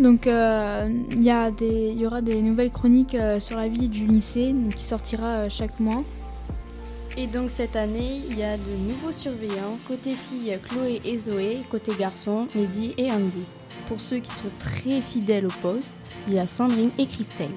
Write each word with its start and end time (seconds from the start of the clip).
donc 0.00 0.26
il 0.26 1.22
y, 1.22 1.30
a 1.30 1.50
des- 1.50 1.92
il 1.94 2.00
y 2.00 2.06
aura 2.06 2.20
des 2.22 2.40
nouvelles 2.42 2.70
chroniques 2.70 3.14
euh, 3.14 3.40
sur 3.40 3.56
la 3.56 3.68
vie 3.68 3.88
du 3.88 4.06
lycée 4.06 4.52
donc, 4.52 4.74
qui 4.74 4.84
sortira 4.84 5.26
euh, 5.26 5.48
chaque 5.48 5.78
mois. 5.80 6.02
Et 7.16 7.26
donc 7.28 7.50
cette 7.50 7.76
année, 7.76 8.22
il 8.28 8.38
y 8.38 8.42
a 8.42 8.56
de 8.56 8.88
nouveaux 8.88 9.12
surveillants. 9.12 9.78
Côté 9.86 10.14
filles, 10.14 10.58
Chloé 10.68 11.00
et 11.04 11.16
Zoé. 11.16 11.58
Côté 11.70 11.92
garçons, 11.98 12.48
Mehdi 12.56 12.94
et 12.98 13.10
Andy. 13.12 13.44
Pour 13.86 14.00
ceux 14.00 14.18
qui 14.18 14.30
sont 14.30 14.50
très 14.58 15.00
fidèles 15.00 15.46
au 15.46 15.52
poste, 15.62 16.10
il 16.26 16.34
y 16.34 16.38
a 16.38 16.46
Sandrine 16.46 16.90
et 16.98 17.06
Christelle. 17.06 17.50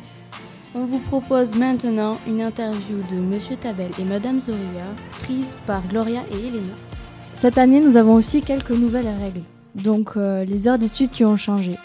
On 0.76 0.86
vous 0.86 1.00
propose 1.00 1.56
maintenant 1.56 2.20
une 2.28 2.42
interview 2.42 2.98
de 3.12 3.16
Monsieur 3.20 3.56
Tabel 3.56 3.90
et 4.00 4.04
Madame 4.04 4.40
Zoria, 4.40 4.86
prise 5.24 5.56
par 5.66 5.82
Gloria 5.88 6.22
et 6.32 6.36
Elena. 6.36 6.74
Cette 7.34 7.58
année, 7.58 7.80
nous 7.80 7.98
avons 7.98 8.14
aussi 8.16 8.42
quelques 8.42 8.72
nouvelles 8.72 9.08
règles, 9.24 9.42
donc 9.76 10.18
euh, 10.18 10.44
les 10.44 10.68
heures 10.68 10.78
d'études 10.78 11.10
qui 11.10 11.24
ont 11.24 11.38
changé. 11.38 11.78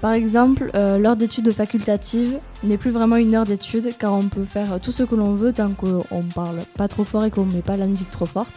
Par 0.00 0.12
exemple, 0.12 0.70
euh, 0.74 0.98
l'heure 0.98 1.16
d'études 1.16 1.52
facultative 1.52 2.40
n'est 2.62 2.78
plus 2.78 2.90
vraiment 2.90 3.16
une 3.16 3.34
heure 3.34 3.44
d'études 3.44 3.96
car 3.98 4.14
on 4.14 4.28
peut 4.28 4.44
faire 4.44 4.80
tout 4.80 4.92
ce 4.92 5.02
que 5.02 5.14
l'on 5.14 5.34
veut 5.34 5.52
tant 5.52 5.70
qu'on 5.72 6.22
parle 6.34 6.60
pas 6.76 6.88
trop 6.88 7.04
fort 7.04 7.24
et 7.24 7.30
qu'on 7.30 7.44
met 7.44 7.60
pas 7.60 7.76
la 7.76 7.86
musique 7.86 8.10
trop 8.10 8.26
forte. 8.26 8.52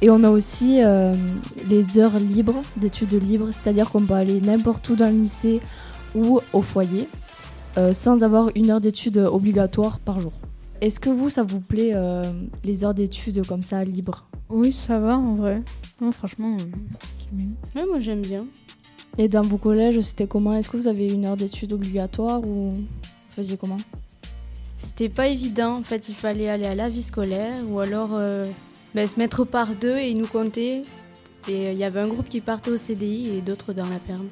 Et 0.00 0.10
on 0.10 0.22
a 0.22 0.30
aussi 0.30 0.80
euh, 0.80 1.14
les 1.68 1.98
heures 1.98 2.18
libres, 2.20 2.62
d'études 2.76 3.20
libres, 3.20 3.48
c'est-à-dire 3.50 3.90
qu'on 3.90 4.02
peut 4.02 4.14
aller 4.14 4.40
n'importe 4.40 4.88
où 4.90 4.94
dans 4.94 5.10
le 5.10 5.20
lycée 5.20 5.60
ou 6.14 6.40
au 6.52 6.62
foyer 6.62 7.08
euh, 7.76 7.92
sans 7.92 8.22
avoir 8.22 8.50
une 8.54 8.70
heure 8.70 8.80
d'études 8.80 9.18
obligatoire 9.18 9.98
par 9.98 10.20
jour. 10.20 10.32
Est-ce 10.80 11.00
que 11.00 11.10
vous, 11.10 11.28
ça 11.28 11.42
vous 11.42 11.60
plaît 11.60 11.90
euh, 11.94 12.22
les 12.64 12.84
heures 12.84 12.94
d'études 12.94 13.44
comme 13.46 13.64
ça 13.64 13.84
libres? 13.84 14.28
Oui, 14.48 14.72
ça 14.72 15.00
va 15.00 15.18
en 15.18 15.34
vrai. 15.34 15.62
Non, 16.00 16.12
franchement, 16.12 16.56
euh, 16.60 16.64
c'est 17.18 17.36
bien. 17.36 17.48
Ouais, 17.74 17.88
moi 17.88 18.00
j'aime 18.00 18.22
bien. 18.22 18.46
Et 19.18 19.28
dans 19.28 19.42
vos 19.42 19.58
collèges, 19.58 20.00
c'était 20.00 20.26
comment? 20.28 20.54
Est-ce 20.54 20.68
que 20.70 20.76
vous 20.76 20.86
avez 20.86 21.06
une 21.12 21.24
heure 21.26 21.36
d'études 21.36 21.72
obligatoire 21.72 22.40
ou 22.40 22.70
vous 22.70 22.84
faisiez 23.30 23.56
comment? 23.56 23.76
C'était 24.76 25.08
pas 25.08 25.26
évident, 25.26 25.74
en 25.78 25.82
fait, 25.82 26.08
il 26.08 26.14
fallait 26.14 26.48
aller 26.48 26.66
à 26.66 26.76
la 26.76 26.88
vie 26.88 27.02
scolaire 27.02 27.52
ou 27.68 27.80
alors 27.80 28.10
euh, 28.12 28.48
ben, 28.94 29.08
se 29.08 29.18
mettre 29.18 29.44
par 29.44 29.74
deux 29.74 29.96
et 29.96 30.14
nous 30.14 30.28
compter. 30.28 30.82
Et 31.48 31.66
euh, 31.66 31.72
il 31.72 31.78
y 31.78 31.84
avait 31.84 31.98
un 32.00 32.06
groupe 32.06 32.28
qui 32.28 32.40
partait 32.40 32.70
au 32.70 32.76
CDI 32.76 33.30
et 33.36 33.40
d'autres 33.40 33.72
dans 33.72 33.88
la 33.88 33.98
perme. 33.98 34.28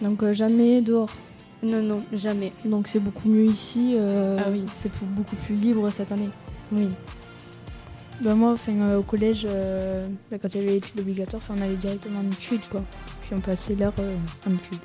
Donc 0.00 0.24
euh, 0.24 0.32
jamais 0.32 0.82
dehors? 0.82 1.10
Non, 1.62 1.80
non, 1.80 2.02
jamais. 2.12 2.50
Donc 2.64 2.88
c'est 2.88 2.98
beaucoup 2.98 3.28
mieux 3.28 3.44
ici. 3.44 3.94
euh, 3.96 4.40
Ah 4.44 4.48
oui. 4.50 4.64
C'est 4.72 4.90
beaucoup 5.14 5.36
plus 5.36 5.54
libre 5.54 5.88
cette 5.90 6.10
année? 6.10 6.30
Oui. 6.72 6.88
Bah 8.22 8.36
moi, 8.36 8.52
enfin, 8.52 8.72
euh, 8.80 8.98
au 8.98 9.02
collège, 9.02 9.44
euh, 9.48 10.06
bah, 10.30 10.36
quand 10.40 10.54
il 10.54 10.60
y 10.60 10.64
avait 10.64 10.74
l'étude 10.74 11.00
obligatoire, 11.00 11.42
on 11.50 11.60
allait 11.60 11.74
directement 11.74 12.20
en 12.20 12.30
études, 12.30 12.64
quoi. 12.70 12.84
Puis 13.22 13.34
on 13.34 13.40
passait 13.40 13.74
l'heure 13.74 13.94
euh, 13.98 14.16
en 14.48 14.54
études. 14.54 14.78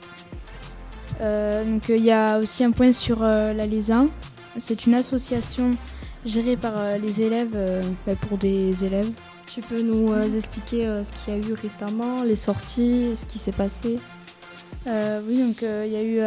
Euh, 1.21 1.63
donc 1.63 1.83
il 1.89 2.03
y 2.03 2.11
a 2.11 2.39
aussi 2.39 2.63
un 2.63 2.71
point 2.71 2.91
sur 2.91 3.19
la 3.19 3.67
LESA. 3.67 4.05
C'est 4.59 4.87
une 4.87 4.95
association 4.95 5.71
gérée 6.25 6.57
par 6.57 6.97
les 6.97 7.21
élèves, 7.21 7.55
bah, 8.07 8.13
pour 8.27 8.39
des 8.39 8.83
élèves. 8.83 9.11
Tu 9.45 9.61
peux 9.61 9.83
nous 9.83 10.11
euh, 10.11 10.35
expliquer 10.35 11.03
ce 11.03 11.11
qu'il 11.13 11.35
y 11.35 11.37
a 11.37 11.39
eu 11.39 11.53
récemment, 11.53 12.23
les 12.23 12.35
sorties, 12.35 13.11
ce 13.13 13.25
qui 13.25 13.37
s'est 13.37 13.51
passé? 13.51 13.99
Oui, 14.87 15.43
donc 15.43 15.61
il 15.61 15.91
y, 15.91 15.95
a 15.95 16.01
eu, 16.01 16.17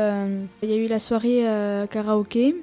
y 0.62 0.72
a 0.72 0.76
eu 0.76 0.86
la 0.86 0.98
soirée 1.00 1.44
karaoké 1.90 2.54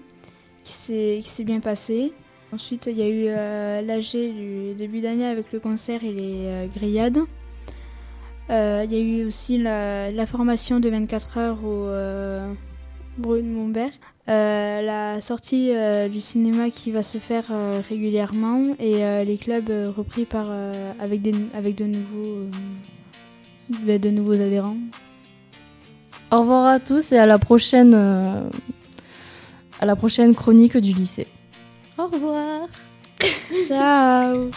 qui 0.63 1.21
s'est 1.23 1.43
bien 1.43 1.59
passée. 1.59 2.13
Ensuite, 2.53 2.87
il 2.89 2.97
y 2.97 3.01
a 3.01 3.09
eu 3.09 3.25
euh, 3.27 3.81
l'AG 3.81 4.11
du 4.13 4.73
début 4.73 5.01
d'année 5.01 5.25
avec 5.25 5.51
le 5.51 5.59
concert 5.59 6.03
et 6.03 6.11
les 6.11 6.45
euh, 6.45 6.67
grillades. 6.67 7.19
Euh, 8.49 8.85
Il 8.85 8.93
y 8.93 8.95
a 8.95 8.99
eu 8.99 9.25
aussi 9.25 9.57
la, 9.57 10.11
la 10.11 10.25
formation 10.25 10.79
de 10.79 10.89
24 10.89 11.37
heures 11.37 11.65
au 11.65 11.89
Brune 13.17 13.51
Montbert. 13.51 13.91
La 14.27 15.19
sortie 15.19 15.71
du 16.09 16.21
cinéma 16.21 16.69
qui 16.69 16.91
va 16.91 17.03
se 17.03 17.17
faire 17.17 17.45
régulièrement 17.89 18.75
et 18.79 19.25
les 19.25 19.37
clubs 19.37 19.69
repris 19.95 20.25
par, 20.25 20.47
avec, 20.99 21.21
des, 21.21 21.33
avec 21.53 21.75
de, 21.75 21.85
nouveaux, 21.85 22.45
de 23.69 24.09
nouveaux 24.09 24.41
adhérents. 24.41 24.77
Au 26.31 26.41
revoir 26.41 26.65
à 26.67 26.79
tous 26.79 27.11
et 27.11 27.17
à 27.17 27.25
la 27.25 27.39
prochaine, 27.39 27.93
à 27.93 29.85
la 29.85 29.95
prochaine 29.97 30.35
chronique 30.35 30.77
du 30.77 30.93
lycée. 30.93 31.27
Au 31.97 32.07
revoir. 32.07 32.67
Ciao 33.67 34.51